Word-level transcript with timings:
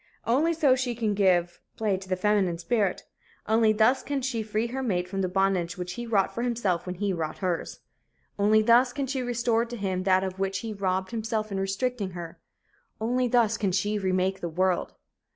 Only 0.25 0.55
so 0.55 0.69
can 0.69 0.77
she 0.77 0.95
give 1.13 1.59
play 1.77 1.95
to 1.95 2.09
the 2.09 2.15
feminine 2.15 2.57
spirit. 2.57 3.03
Only 3.47 3.71
thus 3.71 4.01
can 4.01 4.23
she 4.23 4.41
free 4.41 4.65
her 4.65 4.81
mate 4.81 5.07
from 5.07 5.21
the 5.21 5.29
bondage 5.29 5.77
which 5.77 5.93
he 5.93 6.07
wrought 6.07 6.33
for 6.33 6.41
himself 6.41 6.87
when 6.87 6.95
he 6.95 7.13
wrought 7.13 7.37
hers. 7.37 7.81
Only 8.39 8.63
thus 8.63 8.93
can 8.93 9.05
she 9.05 9.21
restore 9.21 9.63
to 9.63 9.77
him 9.77 10.01
that 10.01 10.23
of 10.23 10.39
which 10.39 10.61
he 10.61 10.73
robbed 10.73 11.11
himself 11.11 11.51
in 11.51 11.59
restricting 11.59 12.11
her. 12.17 12.39
Only 12.99 13.27
thus 13.27 13.57
can 13.59 13.71
she 13.71 13.99
remake 13.99 14.41
the 14.41 14.49
world. 14.49 14.93